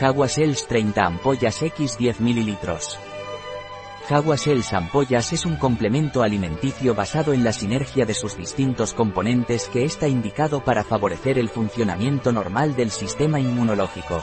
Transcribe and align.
Jaguasels 0.00 0.66
30 0.66 1.06
ampollas 1.06 1.62
X 1.62 1.96
10 1.98 2.20
ml. 2.20 2.56
Jaguasels 4.08 4.72
ampollas 4.72 5.32
es 5.32 5.46
un 5.46 5.54
complemento 5.54 6.24
alimenticio 6.24 6.96
basado 6.96 7.32
en 7.32 7.44
la 7.44 7.52
sinergia 7.52 8.04
de 8.04 8.12
sus 8.12 8.36
distintos 8.36 8.92
componentes 8.92 9.68
que 9.68 9.84
está 9.84 10.08
indicado 10.08 10.64
para 10.64 10.82
favorecer 10.82 11.38
el 11.38 11.48
funcionamiento 11.48 12.32
normal 12.32 12.74
del 12.74 12.90
sistema 12.90 13.38
inmunológico. 13.38 14.20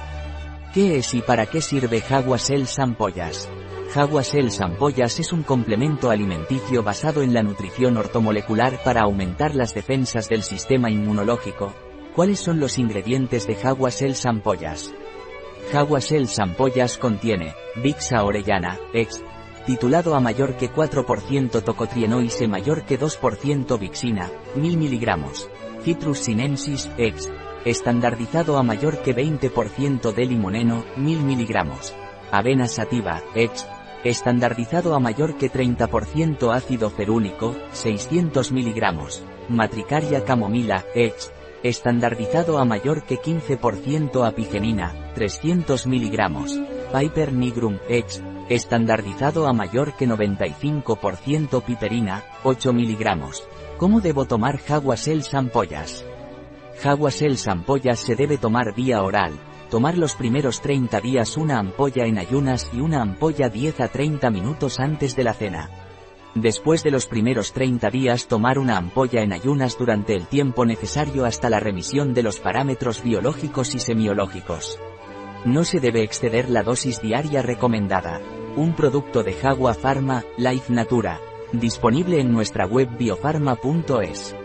¿Qué 0.73 0.97
es 0.97 1.13
y 1.13 1.21
para 1.21 1.45
qué 1.45 1.61
sirve 1.61 2.01
Jaguasels 2.01 2.77
ampollas? 2.77 3.47
Jaguasels 3.93 4.59
ampollas 4.59 5.19
es 5.21 5.31
un 5.31 5.43
complemento 5.43 6.11
alimenticio 6.11 6.83
basado 6.83 7.21
en 7.21 7.33
la 7.33 7.43
nutrición 7.43 7.95
ortomolecular 7.95 8.83
para 8.83 9.03
aumentar 9.03 9.55
las 9.55 9.73
defensas 9.73 10.27
del 10.27 10.43
sistema 10.43 10.91
inmunológico. 10.91 11.73
¿Cuáles 12.13 12.39
son 12.39 12.59
los 12.59 12.77
ingredientes 12.77 13.47
de 13.47 13.55
Jaguasels 13.55 14.25
ampollas? 14.25 14.93
Jaguasels 15.71 16.39
ampollas 16.39 16.97
contiene 16.97 17.53
Vixa 17.75 18.23
orellana, 18.23 18.77
ex, 18.93 19.23
titulado 19.65 20.15
a 20.15 20.19
mayor 20.19 20.55
que 20.55 20.71
4% 20.71 21.63
tocotrienoise 21.63 22.47
mayor 22.47 22.83
que 22.83 22.99
2% 22.99 23.79
Vixina, 23.79 24.29
1000 24.55 24.77
mg. 24.77 25.25
Citrus 25.83 26.19
sinensis, 26.19 26.89
ex, 26.97 27.29
estandardizado 27.65 28.57
a 28.57 28.63
mayor 28.63 28.99
que 28.99 29.15
20% 29.15 30.13
de 30.13 30.25
limoneno, 30.25 30.83
1000 30.97 31.19
mg. 31.23 31.67
Avena 32.31 32.67
sativa, 32.67 33.21
ex, 33.35 33.65
Estandardizado 34.03 34.95
a 34.95 34.99
mayor 34.99 35.35
que 35.35 35.51
30% 35.51 36.51
ácido 36.55 36.89
ferúlico, 36.89 37.55
600 37.71 38.51
mg. 38.51 39.21
Matricaria 39.47 40.25
camomila, 40.25 40.83
ex. 40.95 41.31
Estandardizado 41.63 42.57
a 42.57 42.65
mayor 42.65 43.03
que 43.03 43.19
15% 43.19 44.27
apigenina, 44.27 45.11
300 45.13 45.85
mg. 45.85 46.91
Piper 46.91 47.33
nigrum, 47.33 47.77
ex. 47.87 48.21
Estandardizado 48.49 49.47
a 49.47 49.53
mayor 49.53 49.93
que 49.93 50.07
95% 50.07 51.63
piperina, 51.63 52.23
8 52.43 52.73
mg. 52.73 53.31
¿Cómo 53.77 54.01
debo 54.01 54.25
tomar 54.25 54.57
Jaguasel 54.57 55.23
ampollas? 55.33 56.03
Jaguasel 56.81 57.37
ampollas 57.45 57.99
se 57.99 58.15
debe 58.15 58.37
tomar 58.37 58.73
vía 58.75 59.03
oral, 59.03 59.33
Tomar 59.71 59.97
los 59.97 60.15
primeros 60.15 60.59
30 60.59 60.99
días 60.99 61.37
una 61.37 61.57
ampolla 61.57 62.05
en 62.05 62.17
ayunas 62.17 62.69
y 62.73 62.81
una 62.81 63.01
ampolla 63.01 63.47
10 63.47 63.79
a 63.79 63.87
30 63.87 64.29
minutos 64.29 64.81
antes 64.81 65.15
de 65.15 65.23
la 65.23 65.33
cena. 65.33 65.69
Después 66.35 66.83
de 66.83 66.91
los 66.91 67.07
primeros 67.07 67.51
30 67.51 67.89
días 67.89 68.27
tomar 68.27 68.57
una 68.57 68.77
ampolla 68.77 69.21
en 69.21 69.33
ayunas 69.33 69.77
durante 69.77 70.15
el 70.15 70.27
tiempo 70.27 70.65
necesario 70.65 71.25
hasta 71.25 71.49
la 71.49 71.59
remisión 71.59 72.13
de 72.13 72.23
los 72.23 72.39
parámetros 72.39 73.03
biológicos 73.03 73.75
y 73.75 73.79
semiológicos. 73.79 74.79
No 75.43 75.65
se 75.65 75.79
debe 75.79 76.03
exceder 76.03 76.49
la 76.49 76.63
dosis 76.63 77.01
diaria 77.01 77.41
recomendada. 77.41 78.21
Un 78.55 78.73
producto 78.73 79.23
de 79.23 79.33
Jagua 79.33 79.73
Pharma, 79.73 80.23
Life 80.37 80.71
Natura. 80.71 81.19
Disponible 81.51 82.21
en 82.21 82.31
nuestra 82.31 82.65
web 82.65 82.87
biofarma.es. 82.97 84.35